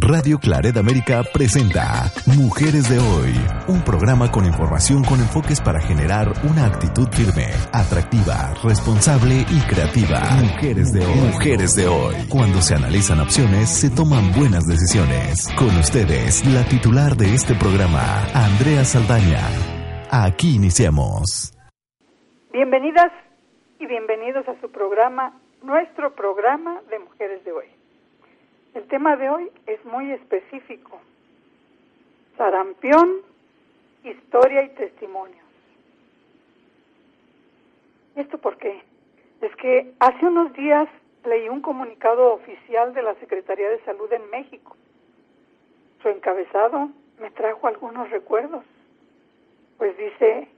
[0.00, 3.32] Radio Claret América presenta Mujeres de Hoy,
[3.68, 10.20] un programa con información con enfoques para generar una actitud firme, atractiva, responsable y creativa.
[10.40, 11.32] Mujeres de Hoy.
[11.32, 12.14] Mujeres de Hoy.
[12.28, 15.48] Cuando se analizan opciones, se toman buenas decisiones.
[15.56, 19.46] Con ustedes, la titular de este programa, Andrea Saldaña.
[20.10, 21.54] Aquí iniciamos.
[22.52, 23.12] Bienvenidas
[23.78, 27.75] y bienvenidos a su programa, nuestro programa de Mujeres de Hoy.
[28.76, 31.00] El tema de hoy es muy específico.
[32.36, 33.22] Sarampión,
[34.04, 35.46] historia y testimonios.
[38.16, 38.82] ¿Esto por qué?
[39.40, 40.90] Es que hace unos días
[41.24, 44.76] leí un comunicado oficial de la Secretaría de Salud en México.
[46.02, 48.62] Su encabezado me trajo algunos recuerdos.
[49.78, 50.48] Pues dice,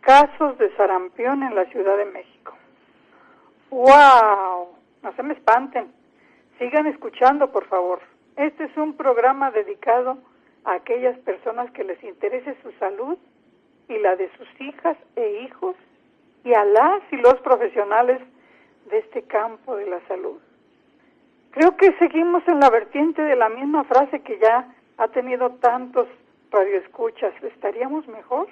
[0.00, 2.54] casos de sarampión en la Ciudad de México.
[3.68, 4.78] ¡Wow!
[5.02, 5.99] No se me espanten
[6.60, 8.00] Sigan escuchando, por favor.
[8.36, 10.18] Este es un programa dedicado
[10.64, 13.16] a aquellas personas que les interese su salud
[13.88, 15.74] y la de sus hijas e hijos
[16.44, 18.20] y a las y los profesionales
[18.90, 20.38] de este campo de la salud.
[21.52, 26.08] Creo que seguimos en la vertiente de la misma frase que ya ha tenido tantos
[26.50, 27.32] radioescuchas.
[27.42, 28.48] ¿Estaríamos mejor?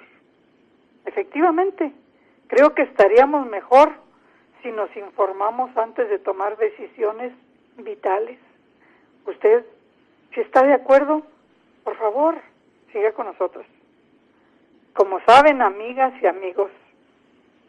[1.05, 1.93] Efectivamente,
[2.47, 3.91] creo que estaríamos mejor
[4.63, 7.33] si nos informamos antes de tomar decisiones
[7.83, 8.39] vitales.
[9.25, 9.65] Usted,
[10.33, 11.23] si está de acuerdo,
[11.83, 12.35] por favor,
[12.91, 13.65] siga con nosotros.
[14.93, 16.71] Como saben, amigas y amigos,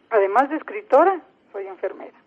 [0.09, 2.17] además de escritora, soy enfermera.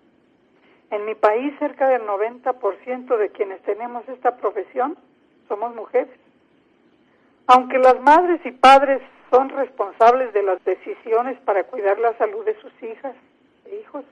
[0.91, 4.97] En mi país, cerca del 90% de quienes tenemos esta profesión
[5.49, 6.15] somos mujeres.
[7.47, 12.59] Aunque las madres y padres son responsables de las decisiones para cuidar la salud de
[12.61, 13.15] sus hijas
[13.67, 14.05] e hijos,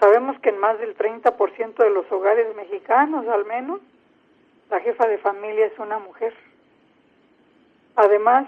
[0.00, 3.80] Sabemos que en más del 30% de los hogares mexicanos, al menos,
[4.70, 6.34] la jefa de familia es una mujer.
[7.96, 8.46] Además,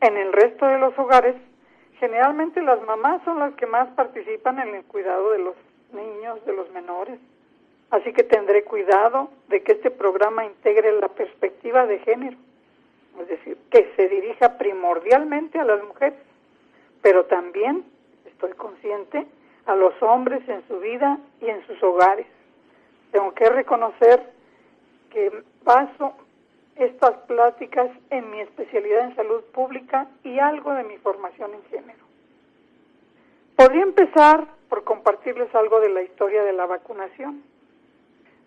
[0.00, 1.34] en el resto de los hogares,
[1.98, 5.56] generalmente las mamás son las que más participan en el cuidado de los
[5.92, 7.18] niños, de los menores.
[7.90, 12.36] Así que tendré cuidado de que este programa integre la perspectiva de género,
[13.20, 16.18] es decir, que se dirija primordialmente a las mujeres,
[17.02, 17.84] pero también
[18.24, 19.26] estoy consciente
[19.66, 22.26] a los hombres en su vida y en sus hogares.
[23.10, 24.30] Tengo que reconocer
[25.10, 26.14] que baso
[26.76, 32.02] estas pláticas en mi especialidad en salud pública y algo de mi formación en género.
[33.56, 37.42] Podría empezar por compartirles algo de la historia de la vacunación,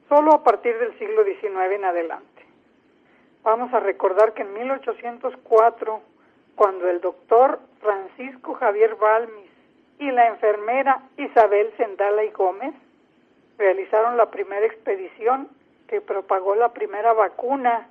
[0.09, 2.45] solo a partir del siglo XIX en adelante.
[3.43, 6.01] Vamos a recordar que en 1804,
[6.55, 9.44] cuando el doctor Francisco Javier Balmis
[9.99, 12.73] y la enfermera Isabel Sendala y Gómez
[13.57, 15.47] realizaron la primera expedición
[15.87, 17.87] que propagó la primera vacuna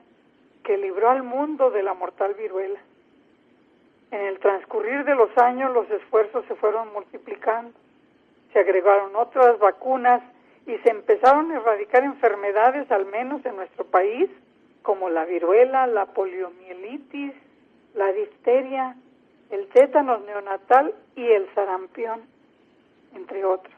[0.62, 2.80] que libró al mundo de la mortal viruela.
[4.10, 7.72] En el transcurrir de los años los esfuerzos se fueron multiplicando,
[8.52, 10.22] se agregaron otras vacunas
[10.66, 14.30] y se empezaron a erradicar enfermedades, al menos en nuestro país,
[14.82, 17.32] como la viruela, la poliomielitis,
[17.94, 18.96] la difteria,
[19.50, 22.22] el tétanos neonatal y el sarampión,
[23.14, 23.74] entre otros.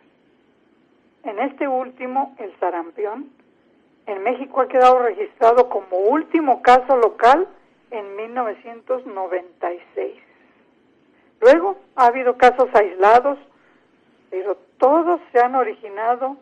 [1.25, 3.31] En este último, el sarampión,
[4.06, 7.49] en México ha quedado registrado como último caso local
[7.91, 10.15] en 1996.
[11.41, 13.38] Luego ha habido casos aislados,
[14.31, 16.37] pero todos se han originado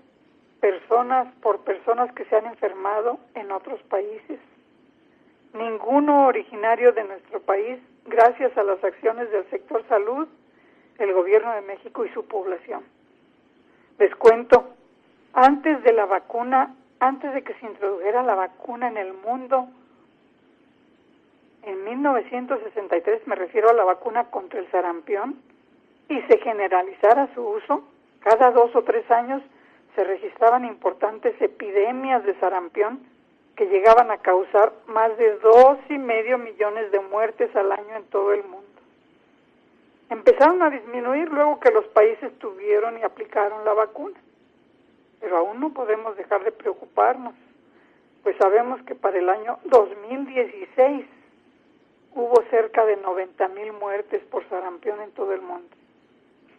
[0.61, 4.39] personas por personas que se han enfermado en otros países.
[5.53, 10.29] Ninguno originario de nuestro país gracias a las acciones del sector salud,
[10.99, 12.83] el gobierno de México y su población.
[13.99, 14.75] Les cuento,
[15.33, 19.69] antes de la vacuna, antes de que se introdujera la vacuna en el mundo,
[21.63, 25.41] en 1963 me refiero a la vacuna contra el sarampión,
[26.09, 27.85] y se generalizara su uso,
[28.21, 29.43] cada dos o tres años
[29.95, 33.01] se registraban importantes epidemias de sarampión
[33.57, 38.05] que llegaban a causar más de dos y medio millones de muertes al año en
[38.05, 38.65] todo el mundo.
[40.11, 44.21] Empezaron a disminuir luego que los países tuvieron y aplicaron la vacuna,
[45.21, 47.35] pero aún no podemos dejar de preocuparnos,
[48.23, 51.07] pues sabemos que para el año 2016
[52.15, 55.69] hubo cerca de 90 mil muertes por sarampión en todo el mundo.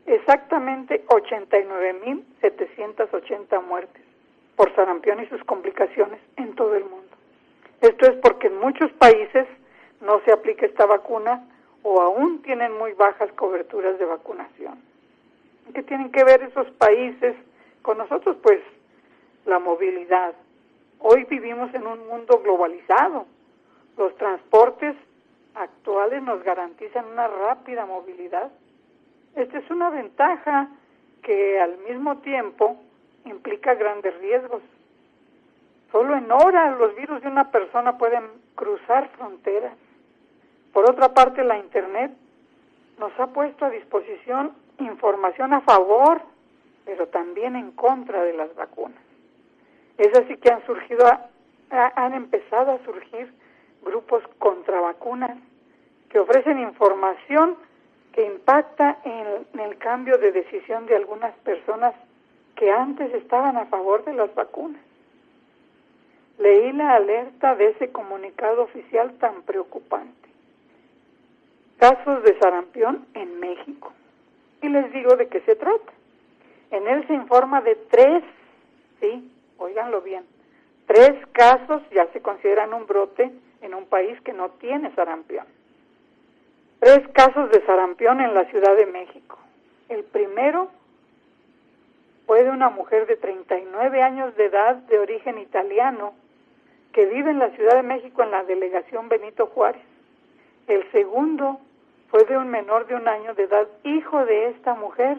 [0.05, 4.04] Exactamente 89.780 muertes
[4.55, 7.15] por sarampión y sus complicaciones en todo el mundo.
[7.81, 9.47] Esto es porque en muchos países
[10.01, 11.47] no se aplica esta vacuna
[11.83, 14.79] o aún tienen muy bajas coberturas de vacunación.
[15.73, 17.35] ¿Qué tienen que ver esos países
[17.81, 18.37] con nosotros?
[18.41, 18.61] Pues
[19.45, 20.35] la movilidad
[20.99, 23.27] Hoy vivimos en un mundo globalizado.
[23.97, 24.95] Los transportes
[25.53, 28.51] actuales nos garantizan una rápida movilidad.
[29.35, 30.69] Esta es una ventaja
[31.21, 32.77] que al mismo tiempo
[33.25, 34.61] implica grandes riesgos.
[35.91, 38.23] Solo en horas los virus de una persona pueden
[38.55, 39.73] cruzar fronteras.
[40.73, 42.11] Por otra parte, la Internet
[42.99, 46.21] nos ha puesto a disposición información a favor,
[46.85, 49.01] pero también en contra de las vacunas.
[49.97, 51.05] Es así que han surgido,
[51.69, 53.33] han empezado a surgir
[53.83, 55.37] grupos contra vacunas
[56.09, 57.55] que ofrecen información
[58.11, 61.93] que impacta en, el cambio de decisión de algunas personas
[62.55, 64.81] que antes estaban a favor de las vacunas.
[66.37, 70.29] Leí la alerta de ese comunicado oficial tan preocupante.
[71.77, 73.93] Casos de sarampión en México.
[74.61, 75.91] Y les digo de qué se trata.
[76.71, 78.23] En él se informa de tres,
[78.99, 80.25] sí, oiganlo bien,
[80.87, 83.31] tres casos ya se consideran un brote
[83.61, 85.45] en un país que no tiene sarampión.
[86.79, 89.37] Tres casos de sarampión en la Ciudad de México.
[89.89, 90.69] El primero
[92.25, 96.13] fue de una mujer de 39 años de edad de origen italiano
[96.91, 99.81] que vive en la Ciudad de México en la delegación Benito Juárez.
[100.67, 101.59] El segundo
[102.09, 105.17] fue de un menor de un año de edad, hijo de esta mujer.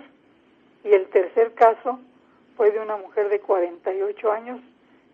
[0.85, 2.01] Y el tercer caso
[2.57, 4.61] fue de una mujer de 48 años,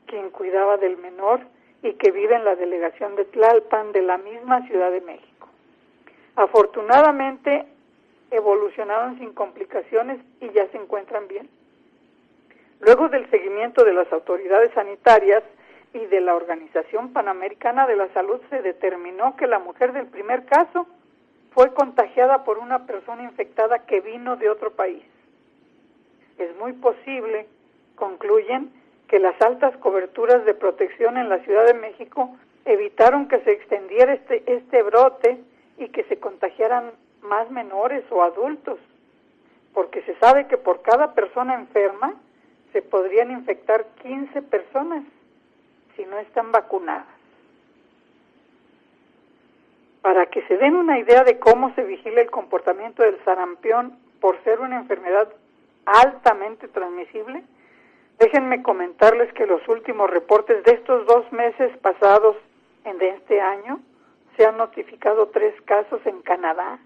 [0.07, 1.41] quien cuidaba del menor
[1.83, 5.49] y que vive en la delegación de Tlalpan de la misma Ciudad de México.
[6.37, 7.67] Afortunadamente
[8.31, 11.49] evolucionaron sin complicaciones y ya se encuentran bien.
[12.83, 15.45] Luego del seguimiento de las autoridades sanitarias
[15.95, 20.45] y de la Organización Panamericana de la Salud se determinó que la mujer del primer
[20.47, 20.89] caso
[21.53, 25.05] fue contagiada por una persona infectada que vino de otro país.
[26.39, 27.47] Es muy posible,
[27.95, 28.73] concluyen,
[29.07, 34.13] que las altas coberturas de protección en la Ciudad de México evitaron que se extendiera
[34.15, 35.39] este, este brote
[35.79, 36.91] y que se contagiaran
[37.21, 38.81] más menores o adultos,
[39.73, 42.17] porque se sabe que por cada persona enferma
[42.73, 45.05] se podrían infectar 15 personas
[45.97, 47.07] si no están vacunadas.
[50.01, 54.43] Para que se den una idea de cómo se vigila el comportamiento del sarampión por
[54.43, 55.29] ser una enfermedad
[55.85, 57.43] altamente transmisible,
[58.19, 62.37] déjenme comentarles que los últimos reportes de estos dos meses pasados
[62.85, 63.81] en de este año
[64.37, 66.79] se han notificado tres casos en Canadá,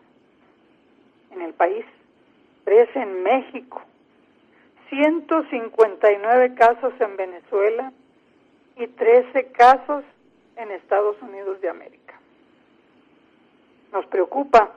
[1.30, 1.84] en el país,
[2.64, 3.82] tres en México,
[4.88, 7.92] 159 casos en Venezuela
[8.76, 10.04] y 13 casos
[10.56, 12.14] en Estados Unidos de América.
[13.92, 14.72] Nos preocupa,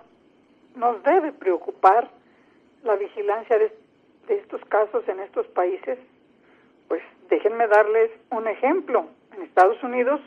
[0.76, 2.10] nos debe preocupar
[2.84, 3.72] la vigilancia de,
[4.30, 5.98] estos casos en estos países.
[6.88, 9.08] Pues déjenme darles un ejemplo.
[9.36, 10.22] En Estados Unidos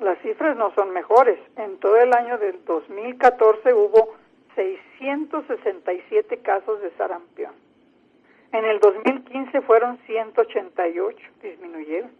[0.00, 1.38] las cifras no son mejores.
[1.56, 4.14] En todo el año del 2014 hubo
[4.56, 7.65] 667 casos de sarampión.
[8.56, 12.10] En el 2015 fueron 188, disminuyeron.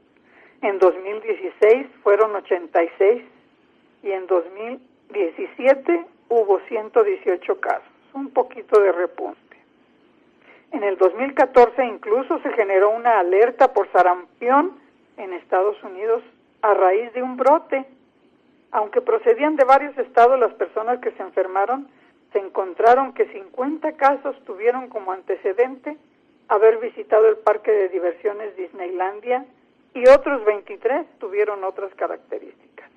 [0.61, 3.23] En 2016 fueron 86
[4.03, 9.57] y en 2017 hubo 118 casos, un poquito de repunte.
[10.73, 14.79] En el 2014 incluso se generó una alerta por sarampión
[15.17, 16.23] en Estados Unidos
[16.61, 17.87] a raíz de un brote.
[18.73, 21.89] Aunque procedían de varios estados, las personas que se enfermaron
[22.35, 25.97] se encontraron que 50 casos tuvieron como antecedente
[26.49, 29.45] haber visitado el parque de diversiones Disneylandia
[29.95, 32.91] y otros 23 tuvieron otras características.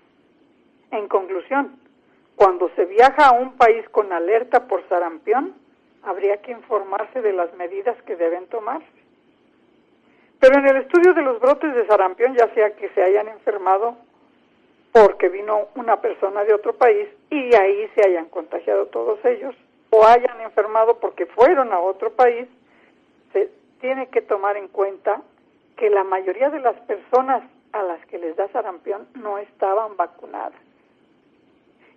[0.92, 1.80] En conclusión,
[2.36, 5.56] cuando se viaja a un país con alerta por sarampión,
[6.04, 8.88] habría que informarse de las medidas que deben tomarse.
[10.40, 13.98] Pero en el estudio de los brotes de sarampión, ya sea que se hayan enfermado
[14.92, 19.56] porque vino una persona de otro país y ahí se hayan contagiado todos ellos,
[19.92, 22.48] o hayan enfermado porque fueron a otro país,
[23.34, 25.22] se tiene que tomar en cuenta
[25.78, 30.60] que la mayoría de las personas a las que les da sarampión no estaban vacunadas.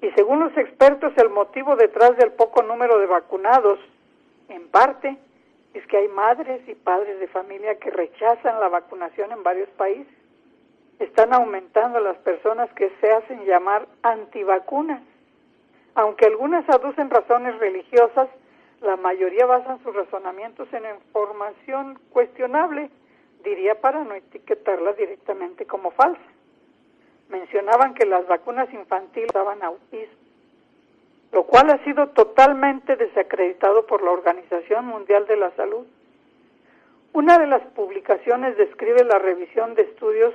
[0.01, 3.79] Y según los expertos, el motivo detrás del poco número de vacunados,
[4.49, 5.17] en parte,
[5.75, 10.13] es que hay madres y padres de familia que rechazan la vacunación en varios países.
[10.99, 15.03] Están aumentando las personas que se hacen llamar antivacunas.
[15.95, 18.29] Aunque algunas aducen razones religiosas,
[18.83, 22.91] la mayoría basan sus razonamientos en información cuestionable
[23.45, 26.21] diría para no etiquetarla directamente como falsa.
[27.29, 30.19] Mencionaban que las vacunas infantiles daban autismo,
[31.33, 35.87] lo cual ha sido totalmente desacreditado por la Organización Mundial de la Salud.
[37.13, 40.35] Una de las publicaciones describe la revisión de estudios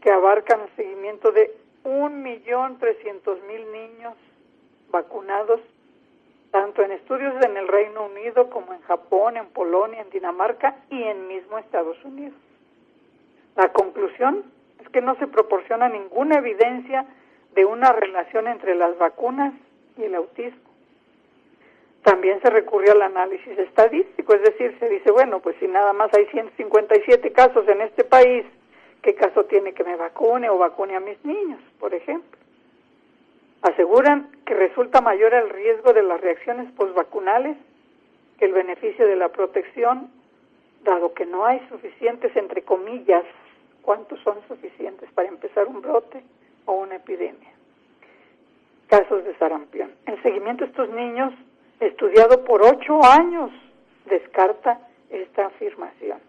[0.00, 4.14] que abarcan el seguimiento de 1.300.000 niños
[4.90, 5.60] vacunados,
[6.82, 11.28] en estudios en el Reino Unido como en Japón, en Polonia, en Dinamarca y en
[11.28, 12.38] mismo Estados Unidos.
[13.56, 14.44] La conclusión
[14.80, 17.06] es que no se proporciona ninguna evidencia
[17.54, 19.54] de una relación entre las vacunas
[19.96, 20.60] y el autismo.
[22.02, 26.12] También se recurrió al análisis estadístico, es decir, se dice, bueno, pues si nada más
[26.14, 28.44] hay 157 casos en este país,
[29.02, 32.38] ¿qué caso tiene que me vacune o vacune a mis niños, por ejemplo?
[33.66, 37.56] Aseguran que resulta mayor el riesgo de las reacciones postvacunales
[38.38, 40.08] que el beneficio de la protección,
[40.84, 43.24] dado que no hay suficientes, entre comillas,
[43.82, 46.22] ¿cuántos son suficientes para empezar un brote
[46.66, 47.50] o una epidemia?
[48.86, 49.90] Casos de sarampión.
[50.06, 51.34] El seguimiento de estos niños,
[51.80, 53.50] estudiado por ocho años,
[54.04, 54.78] descarta
[55.10, 56.20] esta afirmación.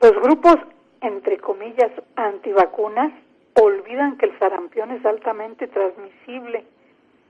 [0.00, 0.56] Los grupos,
[1.00, 3.12] entre comillas, antivacunas,
[3.54, 6.64] olvidan que el sarampión es altamente transmisible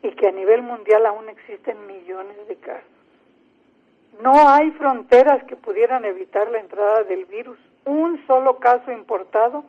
[0.03, 2.89] y que a nivel mundial aún existen millones de casos.
[4.23, 7.59] No hay fronteras que pudieran evitar la entrada del virus.
[7.85, 9.65] Un solo caso importado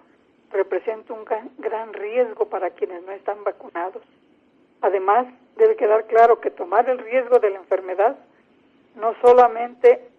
[0.52, 1.26] representa un
[1.58, 4.04] gran riesgo para quienes no están vacunados.
[4.82, 8.18] Además, debe quedar claro que tomar el riesgo de la enfermedad
[8.96, 10.10] no solamente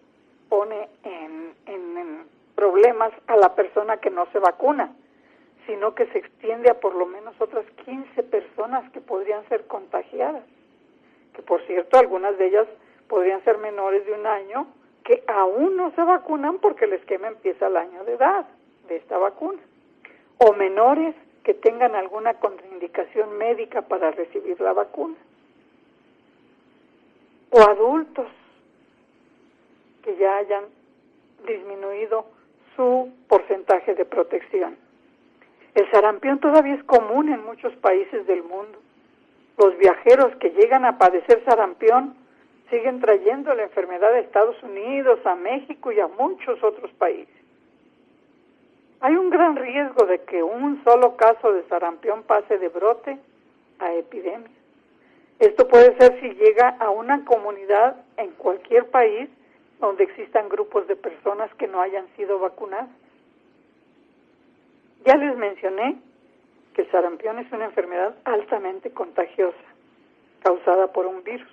[0.49, 2.25] pone en, en
[2.55, 4.93] problemas a la persona que no se vacuna,
[5.65, 10.43] sino que se extiende a por lo menos otras 15 personas que podrían ser contagiadas,
[11.33, 12.67] que por cierto algunas de ellas
[13.07, 14.67] podrían ser menores de un año
[15.03, 18.45] que aún no se vacunan porque el esquema empieza al año de edad
[18.87, 19.59] de esta vacuna,
[20.37, 25.15] o menores que tengan alguna contraindicación médica para recibir la vacuna,
[27.51, 28.27] o adultos
[30.03, 30.65] que ya hayan
[31.45, 32.25] disminuido
[32.75, 34.82] su porcentaje de protección.
[35.75, 38.79] El sarampión todavía es común en muchos países del mundo.
[39.57, 42.15] Los viajeros que llegan a padecer sarampión
[42.69, 47.35] siguen trayendo la enfermedad a Estados Unidos, a México y a muchos otros países.
[49.01, 53.17] Hay un gran riesgo de que un solo caso de sarampión pase de brote
[53.79, 54.49] a epidemia.
[55.39, 59.29] Esto puede ser si llega a una comunidad en cualquier país
[59.79, 62.87] donde existan grupos de personas que no hayan sido vacunadas.
[65.05, 65.97] Ya les mencioné
[66.73, 69.57] que el sarampión es una enfermedad altamente contagiosa,
[70.41, 71.51] causada por un virus.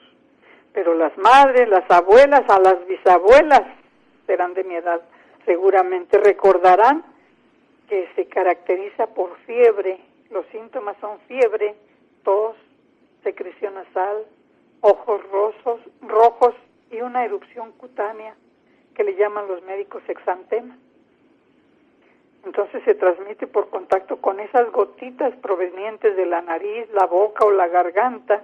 [0.72, 3.62] Pero las madres, las abuelas, a las bisabuelas,
[4.26, 5.00] serán de mi edad,
[5.44, 7.04] seguramente recordarán
[7.88, 9.98] que se caracteriza por fiebre.
[10.30, 11.74] Los síntomas son fiebre,
[12.22, 12.56] tos,
[13.24, 14.24] secreción nasal,
[14.80, 16.54] ojos rosos, rojos
[16.90, 18.36] y una erupción cutánea
[18.94, 20.76] que le llaman los médicos exantema.
[22.44, 27.50] Entonces se transmite por contacto con esas gotitas provenientes de la nariz, la boca o
[27.50, 28.42] la garganta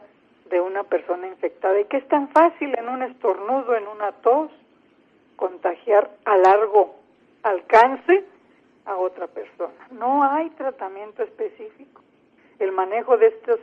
[0.50, 4.50] de una persona infectada y que es tan fácil en un estornudo, en una tos,
[5.36, 6.94] contagiar a largo
[7.42, 8.24] alcance
[8.84, 9.88] a otra persona.
[9.90, 12.02] No hay tratamiento específico.
[12.58, 13.60] El manejo de estos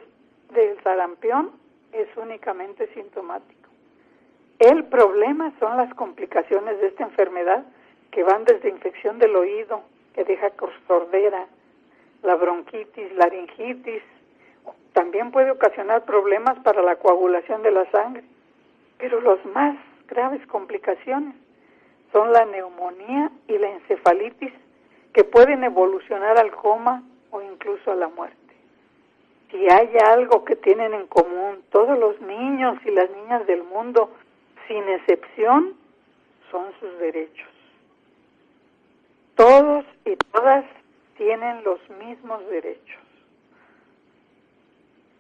[0.54, 1.52] del sarampión
[1.92, 3.70] es únicamente sintomático.
[4.60, 7.66] El problema son las complicaciones de esta enfermedad
[8.12, 10.52] que van desde infección del oído, que deja
[10.88, 11.48] sordera,
[12.22, 14.02] la bronquitis, laringitis,
[14.94, 18.24] también puede ocasionar problemas para la coagulación de la sangre,
[18.98, 19.76] pero las más
[20.08, 21.36] graves complicaciones
[22.12, 24.54] son la neumonía y la encefalitis
[25.14, 28.38] que pueden evolucionar al coma o incluso a la muerte.
[29.50, 34.12] Si hay algo que tienen en común todos los niños y las niñas del mundo,
[34.68, 35.76] sin excepción,
[36.50, 37.50] son sus derechos.
[39.36, 40.66] Todos y todas
[41.18, 43.02] tienen los mismos derechos.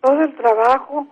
[0.01, 1.07] Todo el trabajo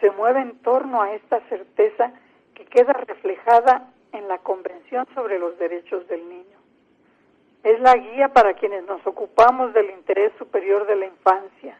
[0.00, 2.12] se mueve en torno a esta certeza
[2.54, 6.56] que queda reflejada en la Convención sobre los Derechos del Niño.
[7.62, 11.78] Es la guía para quienes nos ocupamos del interés superior de la infancia.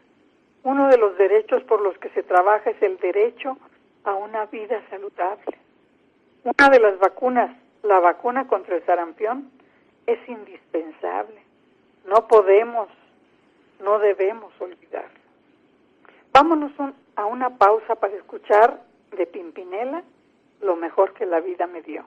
[0.63, 3.57] Uno de los derechos por los que se trabaja es el derecho
[4.03, 5.57] a una vida saludable.
[6.43, 9.51] Una de las vacunas, la vacuna contra el sarampión,
[10.07, 11.41] es indispensable.
[12.05, 12.87] No podemos,
[13.83, 15.09] no debemos olvidar.
[16.33, 16.71] Vámonos
[17.15, 18.81] a una pausa para escuchar
[19.15, 20.03] de Pimpinela
[20.61, 22.05] lo mejor que la vida me dio.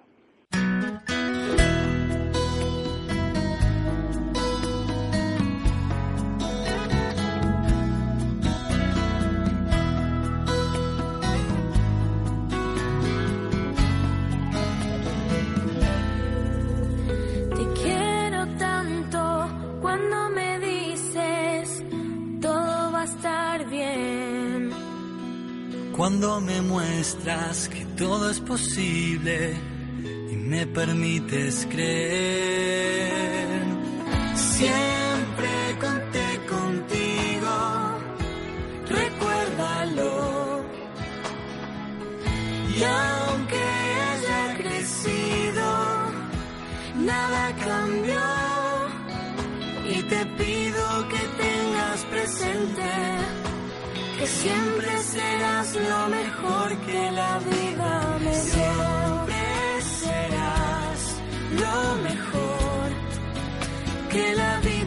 [26.11, 29.55] Cuando me muestras que todo es posible
[30.33, 33.62] y me permites creer.
[34.35, 35.50] Siempre
[35.81, 37.55] conté contigo,
[38.88, 40.64] recuérdalo.
[42.76, 43.62] Y aunque
[44.11, 45.67] haya crecido,
[46.97, 48.26] nada cambió.
[49.95, 52.89] Y te pido que tengas presente
[54.27, 58.41] siempre serás lo mejor que la vida me dio.
[58.43, 61.00] Siempre serás
[61.62, 62.89] lo mejor
[64.11, 64.79] que la vida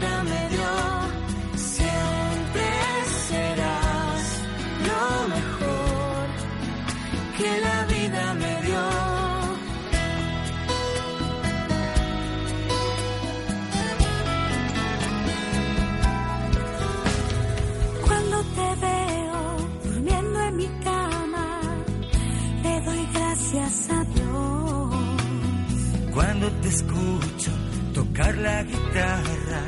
[26.13, 27.51] Cuando te escucho
[27.93, 29.61] tocar la guitarra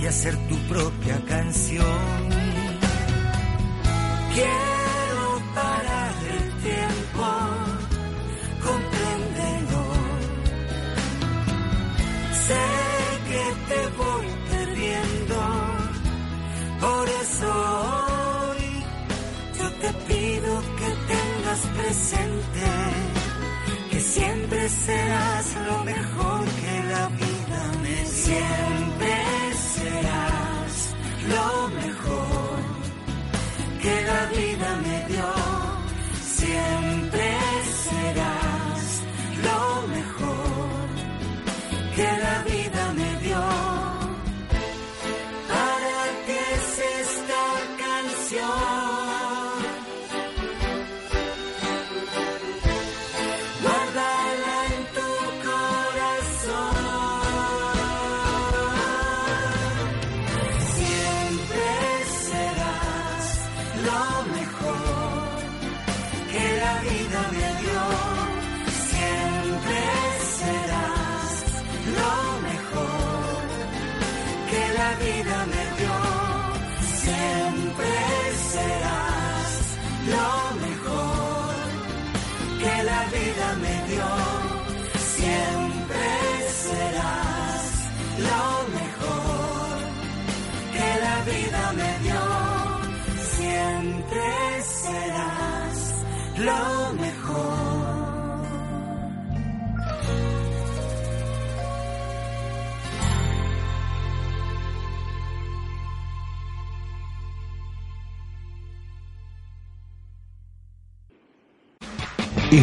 [0.00, 2.34] y hacer tu propia canción.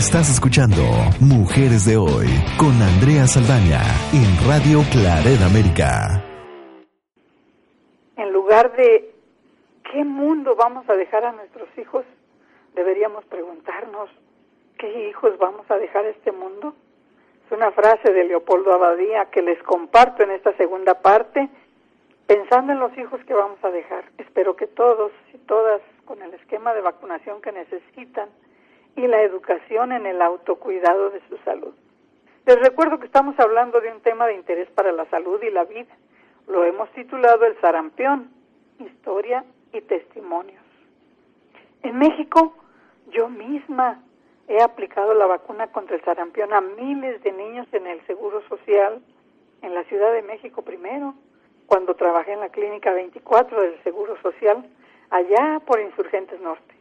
[0.02, 0.82] Estás escuchando
[1.20, 2.26] Mujeres de Hoy
[2.58, 6.26] con Andrea Saldaña en Radio Claret América.
[8.18, 9.14] En lugar de
[9.92, 12.04] qué mundo vamos a dejar a nuestros hijos,
[12.74, 14.10] deberíamos preguntarnos
[14.80, 16.74] qué hijos vamos a dejar a este mundo.
[17.46, 21.48] Es una frase de Leopoldo Abadía que les comparto en esta segunda parte,
[22.26, 24.06] pensando en los hijos que vamos a dejar.
[24.18, 28.30] Espero que todos y todas, con el esquema de vacunación que necesitan,
[28.96, 31.74] y la educación en el autocuidado de su salud.
[32.46, 35.64] Les recuerdo que estamos hablando de un tema de interés para la salud y la
[35.66, 35.96] vida.
[36.48, 38.32] Lo hemos titulado El sarampión,
[38.80, 40.64] historia y testimonios.
[41.84, 42.56] En México,
[43.12, 44.04] yo misma
[44.48, 49.02] he aplicado la vacuna contra el sarampión a miles de niños en el Seguro Social,
[49.62, 51.14] en la Ciudad de México primero,
[51.68, 54.66] cuando trabajé en la Clínica 24 del Seguro Social,
[55.10, 56.81] allá por Insurgentes Norte.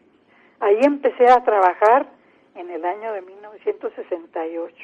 [0.60, 2.06] Ahí empecé a trabajar
[2.54, 4.76] en el año de 1968.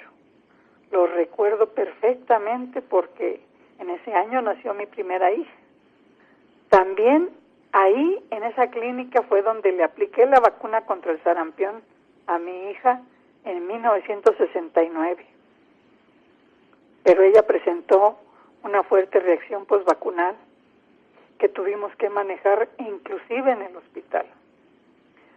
[0.91, 3.41] Lo recuerdo perfectamente porque
[3.79, 5.53] en ese año nació mi primera hija.
[6.71, 7.29] También
[7.73, 11.83] ahí, en esa clínica, fue donde le apliqué la vacuna contra el sarampión
[12.27, 13.03] a mi hija
[13.45, 15.27] en 1969.
[17.05, 18.19] Pero ella presentó
[18.63, 20.37] una fuerte reacción postvacunal
[21.39, 24.27] que tuvimos que manejar inclusive en el hospital.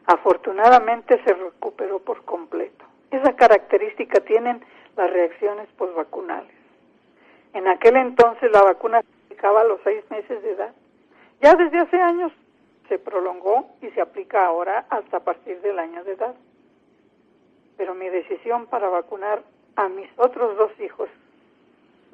[0.09, 2.83] Afortunadamente se recuperó por completo.
[3.11, 4.59] Esa característica tienen
[4.97, 6.51] las reacciones postvacunales.
[7.53, 10.73] En aquel entonces la vacuna se aplicaba a los seis meses de edad.
[11.41, 12.31] Ya desde hace años
[12.87, 16.33] se prolongó y se aplica ahora hasta a partir del año de edad.
[17.77, 19.43] Pero mi decisión para vacunar
[19.75, 21.07] a mis otros dos hijos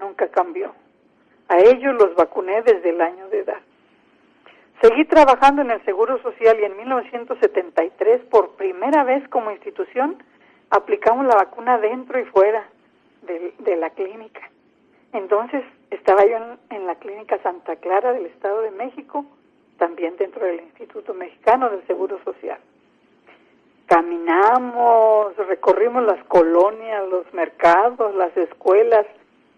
[0.01, 0.75] nunca cambió.
[1.47, 3.61] A ellos los vacuné desde el año de edad.
[4.81, 10.21] Seguí trabajando en el Seguro Social y en 1973, por primera vez como institución,
[10.69, 12.67] aplicamos la vacuna dentro y fuera
[13.21, 14.49] de, la clínica.
[15.13, 16.37] Entonces estaba yo
[16.69, 19.25] en, la clínica Santa Clara del Estado de México,
[19.77, 22.59] también dentro del Instituto Mexicano del Seguro Social.
[23.87, 29.05] Caminamos, recorrimos las colonias, los mercados, las escuelas.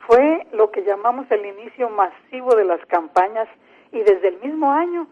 [0.05, 3.47] Fue lo que llamamos el inicio masivo de las campañas
[3.91, 5.07] y desde el mismo año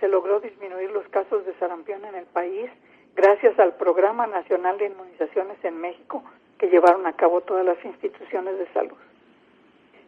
[0.00, 2.70] se logró disminuir los casos de sarampión en el país
[3.14, 6.22] gracias al Programa Nacional de Inmunizaciones en México
[6.58, 8.96] que llevaron a cabo todas las instituciones de salud.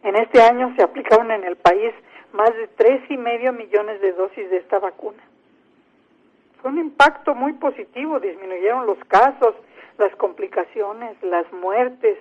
[0.03, 1.93] En este año se aplicaron en el país
[2.33, 5.23] más de tres y medio millones de dosis de esta vacuna.
[6.61, 9.55] Fue un impacto muy positivo, disminuyeron los casos,
[9.97, 12.17] las complicaciones, las muertes.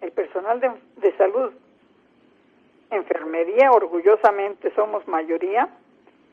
[0.00, 1.52] El personal de, de salud,
[2.96, 5.68] enfermería, orgullosamente somos mayoría,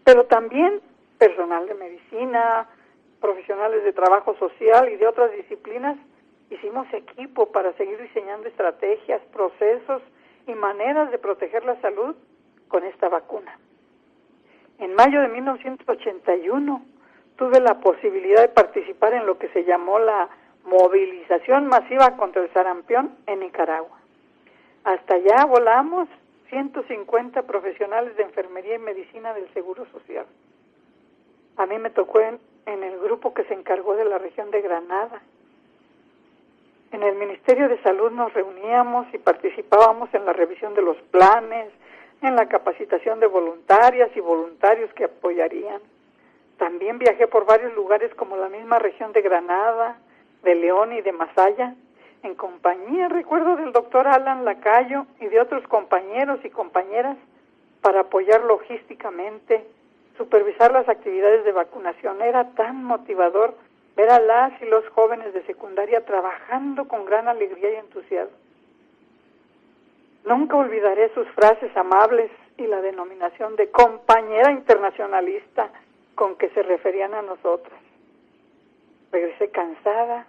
[0.04, 0.82] pero también
[1.18, 2.68] personal de medicina,
[3.20, 5.98] profesionales de trabajo social y de otras disciplinas,
[6.50, 10.02] hicimos equipo para seguir diseñando estrategias, procesos
[10.48, 12.16] y maneras de proteger la salud
[12.68, 13.58] con esta vacuna.
[14.80, 16.86] En mayo de 1981
[17.36, 20.30] tuve la posibilidad de participar en lo que se llamó la
[20.66, 23.98] movilización masiva contra el sarampión en Nicaragua.
[24.84, 26.08] Hasta allá volamos
[26.52, 30.26] 150 profesionales de enfermería y medicina del Seguro Social.
[31.56, 35.22] A mí me tocó en, el grupo que se encargó de la región de Granada.
[36.92, 41.70] En el Ministerio de Salud nos reuníamos y participábamos en la revisión de los planes,
[42.22, 45.82] en la capacitación de voluntarias y voluntarios que apoyarían.
[46.58, 49.98] También viajé por varios lugares como la misma región de Granada,
[50.44, 51.76] de León y de Masaya,
[52.24, 57.18] en compañía, recuerdo, del doctor Alan Lacayo y de otros compañeros y compañeras
[57.82, 59.66] para apoyar logísticamente,
[60.18, 62.22] supervisar las actividades de vacunación.
[62.22, 63.56] Era tan motivador
[63.96, 68.38] ver a las y los jóvenes de secundaria trabajando con gran alegría y entusiasmo.
[70.26, 75.72] Nunca olvidaré sus frases amables y la denominación de compañera internacionalista
[76.14, 77.80] con que se referían a nosotras.
[79.12, 80.28] Regresé cansada,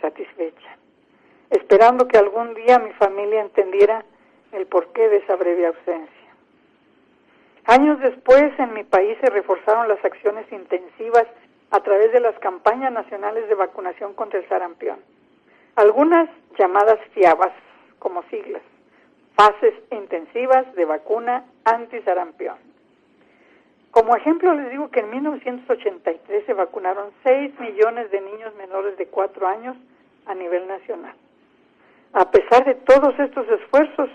[0.00, 0.76] satisfecha,
[1.50, 4.04] esperando que algún día mi familia entendiera
[4.52, 6.22] el porqué de esa breve ausencia.
[7.64, 11.26] Años después, en mi país se reforzaron las acciones intensivas
[11.70, 14.98] a través de las campañas nacionales de vacunación contra el sarampión,
[15.76, 17.52] algunas llamadas FIABAS
[17.98, 18.62] como siglas,
[19.36, 22.71] fases intensivas de vacuna anti-sarampión.
[23.92, 29.06] Como ejemplo les digo que en 1983 se vacunaron 6 millones de niños menores de
[29.06, 29.76] 4 años
[30.24, 31.14] a nivel nacional.
[32.14, 34.08] A pesar de todos estos esfuerzos,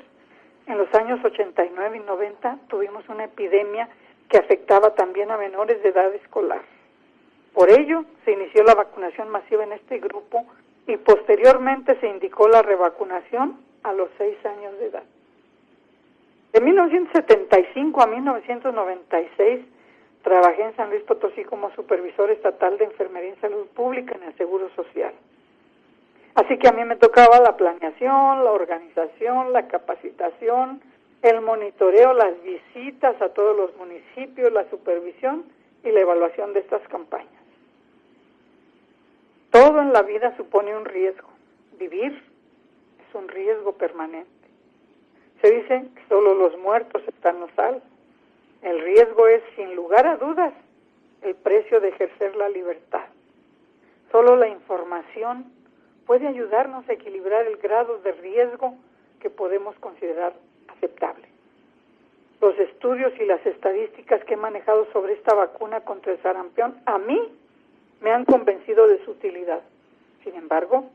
[0.66, 3.88] en los años 89 y 90 tuvimos una epidemia
[4.30, 6.62] que afectaba también a menores de edad escolar.
[7.54, 10.44] Por ello, se inició la vacunación masiva en este grupo
[10.88, 15.04] y posteriormente se indicó la revacunación a los 6 años de edad.
[16.58, 19.60] De 1975 a 1996
[20.24, 24.36] trabajé en San Luis Potosí como supervisor estatal de enfermería y salud pública en el
[24.38, 25.14] Seguro Social.
[26.34, 30.82] Así que a mí me tocaba la planeación, la organización, la capacitación,
[31.22, 35.44] el monitoreo, las visitas a todos los municipios, la supervisión
[35.84, 37.30] y la evaluación de estas campañas.
[39.52, 41.30] Todo en la vida supone un riesgo.
[41.78, 42.14] Vivir
[43.08, 44.37] es un riesgo permanente.
[45.42, 47.84] Se dice que solo los muertos están los salvos.
[48.62, 50.54] El riesgo es, sin lugar a dudas,
[51.22, 53.06] el precio de ejercer la libertad.
[54.12, 55.46] Solo la información
[56.06, 58.76] puede ayudarnos a equilibrar el grado de riesgo
[59.20, 60.34] que podemos considerar
[60.70, 61.28] aceptable.
[62.42, 66.98] Los estudios y las estadísticas que he manejado sobre esta vacuna contra el sarampión a
[66.98, 67.20] mí
[68.02, 69.62] me han convencido de su utilidad.
[70.24, 70.86] Sin embargo,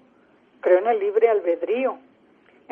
[0.60, 1.98] creo en el libre albedrío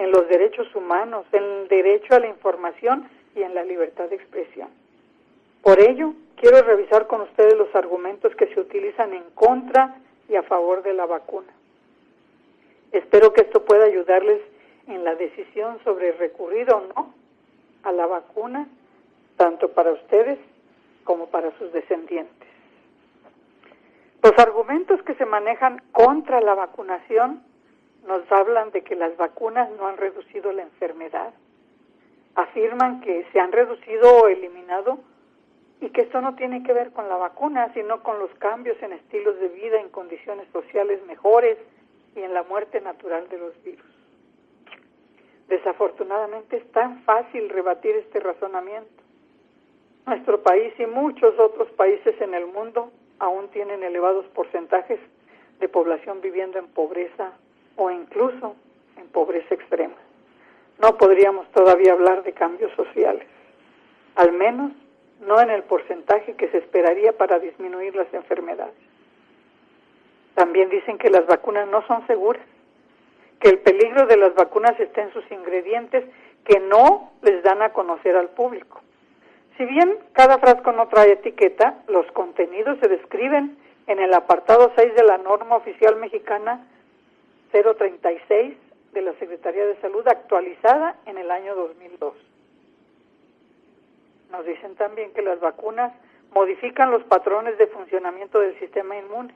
[0.00, 4.16] en los derechos humanos, en el derecho a la información y en la libertad de
[4.16, 4.68] expresión.
[5.62, 9.96] Por ello, quiero revisar con ustedes los argumentos que se utilizan en contra
[10.28, 11.52] y a favor de la vacuna.
[12.92, 14.40] Espero que esto pueda ayudarles
[14.86, 17.14] en la decisión sobre recurrir o no
[17.82, 18.68] a la vacuna,
[19.36, 20.38] tanto para ustedes
[21.04, 22.48] como para sus descendientes.
[24.22, 27.42] Los argumentos que se manejan contra la vacunación
[28.06, 31.32] nos hablan de que las vacunas no han reducido la enfermedad.
[32.34, 34.98] Afirman que se han reducido o eliminado
[35.80, 38.92] y que esto no tiene que ver con la vacuna, sino con los cambios en
[38.92, 41.58] estilos de vida, en condiciones sociales mejores
[42.14, 43.86] y en la muerte natural de los virus.
[45.48, 49.02] Desafortunadamente es tan fácil rebatir este razonamiento.
[50.06, 55.00] Nuestro país y muchos otros países en el mundo aún tienen elevados porcentajes
[55.58, 57.32] de población viviendo en pobreza
[57.80, 58.56] o incluso
[58.98, 59.96] en pobreza extrema.
[60.80, 63.26] No podríamos todavía hablar de cambios sociales,
[64.16, 64.72] al menos
[65.26, 68.74] no en el porcentaje que se esperaría para disminuir las enfermedades.
[70.34, 72.42] También dicen que las vacunas no son seguras,
[73.40, 76.04] que el peligro de las vacunas está en sus ingredientes
[76.44, 78.82] que no les dan a conocer al público.
[79.56, 84.94] Si bien cada frasco no trae etiqueta, los contenidos se describen en el apartado 6
[84.94, 86.66] de la norma oficial mexicana
[87.52, 88.56] 036
[88.92, 92.14] de la Secretaría de Salud actualizada en el año 2002.
[94.30, 95.92] Nos dicen también que las vacunas
[96.32, 99.34] modifican los patrones de funcionamiento del sistema inmune,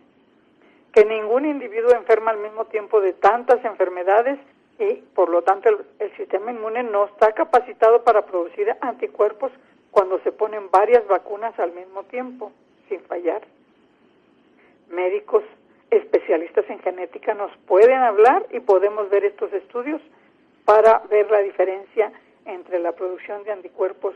[0.93, 4.39] que ningún individuo enferma al mismo tiempo de tantas enfermedades
[4.79, 9.51] y por lo tanto el, el sistema inmune no está capacitado para producir anticuerpos
[9.91, 12.53] cuando se ponen varias vacunas al mismo tiempo,
[12.89, 13.43] sin fallar
[14.89, 15.43] médicos
[15.97, 20.01] especialistas en genética nos pueden hablar y podemos ver estos estudios
[20.65, 22.13] para ver la diferencia
[22.47, 24.15] entre la producción de anticuerpos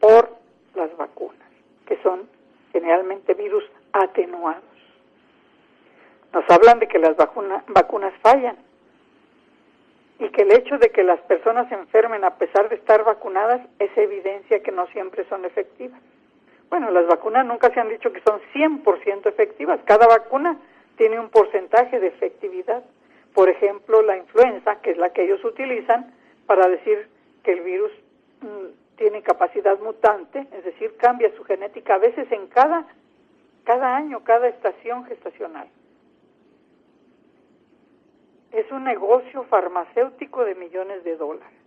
[0.00, 0.30] por
[0.74, 1.48] las vacunas,
[1.86, 2.28] que son
[2.72, 4.62] generalmente virus atenuados.
[6.32, 8.56] Nos hablan de que las vacunas fallan
[10.18, 13.60] y que el hecho de que las personas se enfermen a pesar de estar vacunadas
[13.78, 16.00] es evidencia que no siempre son efectivas.
[16.72, 19.78] Bueno, las vacunas nunca se han dicho que son 100% efectivas.
[19.84, 20.58] Cada vacuna
[20.96, 22.82] tiene un porcentaje de efectividad.
[23.34, 26.14] Por ejemplo, la influenza, que es la que ellos utilizan
[26.46, 27.10] para decir
[27.44, 27.92] que el virus
[28.40, 32.86] mm, tiene capacidad mutante, es decir, cambia su genética a veces en cada,
[33.64, 35.68] cada año, cada estación gestacional.
[38.50, 41.58] Es un negocio farmacéutico de millones de dólares.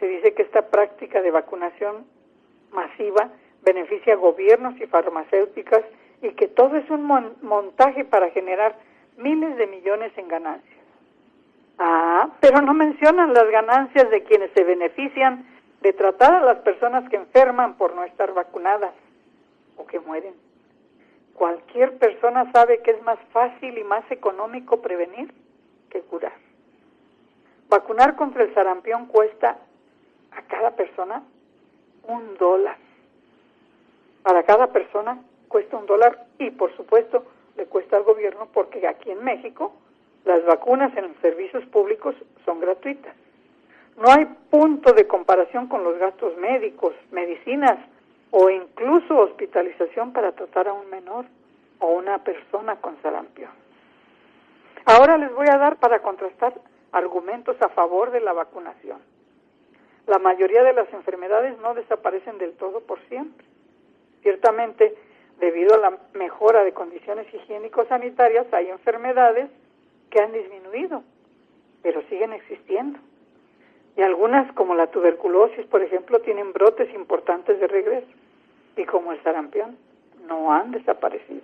[0.00, 2.06] Se dice que esta práctica de vacunación
[2.72, 3.30] masiva
[3.64, 5.82] beneficia a gobiernos y farmacéuticas
[6.22, 7.04] y que todo es un
[7.42, 8.76] montaje para generar
[9.16, 10.74] miles de millones en ganancias.
[11.78, 15.46] Ah, pero no mencionan las ganancias de quienes se benefician
[15.80, 18.94] de tratar a las personas que enferman por no estar vacunadas
[19.76, 20.34] o que mueren.
[21.34, 25.34] Cualquier persona sabe que es más fácil y más económico prevenir
[25.90, 26.32] que curar.
[27.68, 29.58] Vacunar contra el sarampión cuesta
[30.30, 31.24] a cada persona
[32.06, 32.83] un dólar
[34.24, 37.24] para cada persona cuesta un dólar y por supuesto
[37.56, 39.74] le cuesta al gobierno porque aquí en México
[40.24, 43.14] las vacunas en los servicios públicos son gratuitas.
[43.98, 47.78] No hay punto de comparación con los gastos médicos, medicinas
[48.30, 51.26] o incluso hospitalización para tratar a un menor
[51.78, 53.50] o una persona con sarampión.
[54.86, 56.54] Ahora les voy a dar para contrastar
[56.92, 59.00] argumentos a favor de la vacunación.
[60.06, 63.53] La mayoría de las enfermedades no desaparecen del todo por siempre.
[64.24, 64.94] Ciertamente,
[65.38, 69.50] debido a la mejora de condiciones higiénico-sanitarias, hay enfermedades
[70.08, 71.04] que han disminuido,
[71.82, 72.98] pero siguen existiendo.
[73.96, 78.08] Y algunas, como la tuberculosis, por ejemplo, tienen brotes importantes de regreso.
[78.78, 79.76] Y como el sarampión,
[80.26, 81.42] no han desaparecido.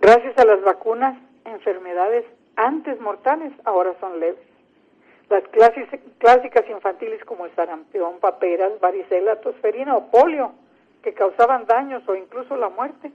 [0.00, 2.24] Gracias a las vacunas, enfermedades
[2.56, 4.40] antes mortales ahora son leves.
[5.28, 5.44] Las
[6.18, 10.52] clásicas infantiles como el sarampión, paperas, varicela, tosferina o polio
[11.02, 13.10] que causaban daños o incluso la muerte,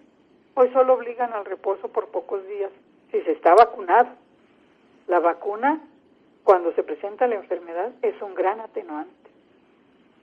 [0.55, 2.71] hoy solo obligan al reposo por pocos días
[3.11, 4.09] si se está vacunado.
[5.07, 5.81] La vacuna,
[6.43, 9.13] cuando se presenta la enfermedad, es un gran atenuante.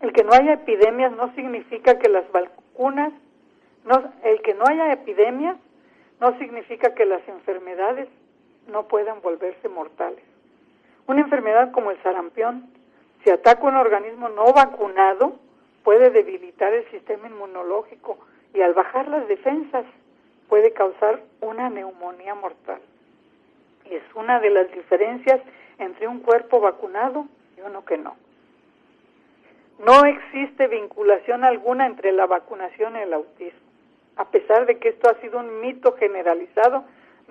[0.00, 3.12] El que no haya epidemias no significa que las vacunas,
[3.84, 5.56] no, el que no haya epidemias
[6.20, 8.08] no significa que las enfermedades
[8.66, 10.24] no puedan volverse mortales.
[11.06, 12.68] Una enfermedad como el sarampión,
[13.22, 15.38] si ataca un organismo no vacunado,
[15.84, 18.18] puede debilitar el sistema inmunológico
[18.54, 19.84] y al bajar las defensas
[20.48, 22.80] puede causar una neumonía mortal.
[23.90, 25.40] Y es una de las diferencias
[25.78, 28.16] entre un cuerpo vacunado y uno que no.
[29.84, 33.60] No existe vinculación alguna entre la vacunación y el autismo,
[34.16, 36.84] a pesar de que esto ha sido un mito generalizado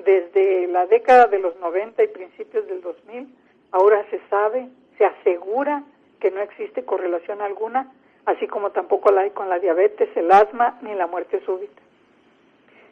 [0.04, 3.34] desde la década de los 90 y principios del 2000.
[3.72, 5.84] Ahora se sabe, se asegura
[6.20, 7.92] que no existe correlación alguna
[8.25, 11.81] así como tampoco la hay con la diabetes, el asma ni la muerte súbita.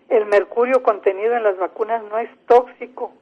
[0.10, 3.14] El mercurio contenido en las vacunas no es tóxico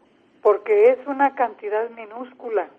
[0.41, 2.69] porque es una cantidad minúscula.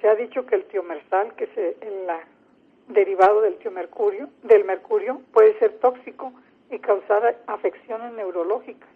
[0.00, 2.06] Se ha dicho que el tiomersal, que es el
[2.88, 6.32] derivado del tiomercurio, del mercurio, puede ser tóxico
[6.70, 8.88] y causar afecciones neurológicas.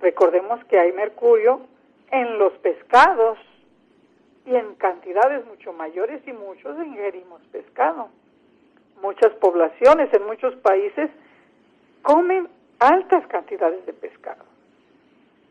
[0.00, 1.60] Recordemos que hay mercurio
[2.10, 3.38] en los pescados
[4.46, 8.08] y en cantidades mucho mayores y muchos ingerimos pescado.
[9.02, 11.10] muchas poblaciones en muchos países
[12.00, 14.42] comen altas cantidades de pescado.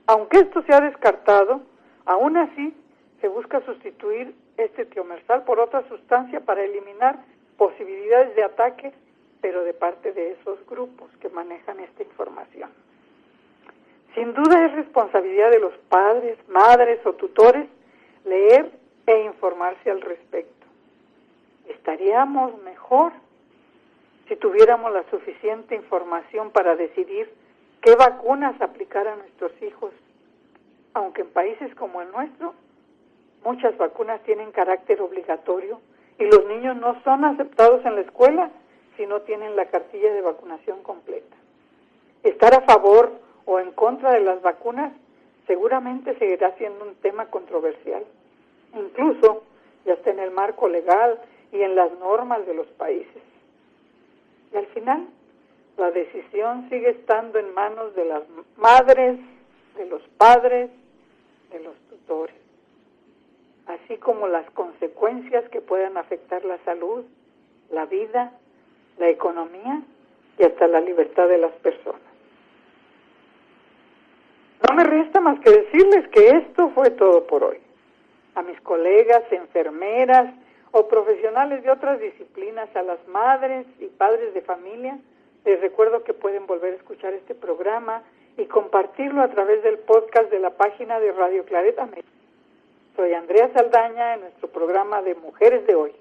[0.08, 1.62] Aunque esto se ha descartado,
[2.06, 2.76] aún así
[3.22, 7.20] se busca sustituir este tiomersal por otra sustancia para eliminar
[7.58, 8.94] posibilidades de ataque,
[9.42, 12.72] pero de parte de esos grupos que manejan esta información.
[14.16, 17.68] Sin duda es responsabilidad de los padres, madres o tutores
[18.26, 18.72] leer
[19.08, 20.66] e informarse al respecto.
[21.68, 23.14] Estaríamos mejor
[24.28, 27.32] si tuviéramos la suficiente información para decidir
[27.82, 29.92] qué vacunas aplicar a nuestros hijos,
[30.94, 32.54] aunque en países como el nuestro
[33.44, 35.80] muchas vacunas tienen carácter obligatorio
[36.18, 38.50] y los niños no son aceptados en la escuela
[38.98, 41.36] si no tienen la cartilla de vacunación completa.
[42.24, 43.12] Estar a favor
[43.46, 44.92] o en contra de las vacunas
[45.46, 48.04] seguramente seguirá siendo un tema controversial,
[48.76, 49.44] incluso
[49.86, 51.20] ya está en el marco legal
[51.52, 53.24] y en las normas de los países.
[54.54, 55.08] Y al final,
[55.78, 58.24] la decisión sigue estando en manos de las
[58.58, 59.20] madres,
[59.76, 60.70] de los padres,
[61.52, 62.36] de los tutores,
[63.68, 67.04] así como las consecuencias que puedan afectar la salud,
[67.72, 68.32] la vida,
[68.98, 69.82] la economía
[70.38, 72.02] y hasta la libertad de las personas.
[74.68, 77.65] No me resta más que decirles que esto fue todo por hoy.
[78.36, 80.34] A mis colegas, enfermeras
[80.72, 85.00] o profesionales de otras disciplinas, a las madres y padres de familia,
[85.46, 88.04] les recuerdo que pueden volver a escuchar este programa
[88.38, 92.08] y compartirlo a través del podcast de la página de Radio Claret América.
[92.96, 95.92] Soy Andrea Saldaña en nuestro programa de Mujeres de Hoy.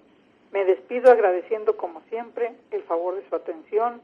[0.53, 4.01] Me despido agradeciendo como siempre el favor de su atención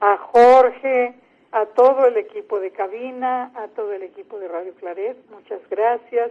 [0.00, 1.14] a Jorge,
[1.52, 5.16] a todo el equipo de cabina, a todo el equipo de Radio Claret.
[5.30, 6.30] Muchas gracias.